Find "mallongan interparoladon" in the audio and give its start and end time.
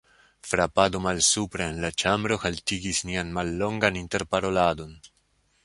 3.39-5.01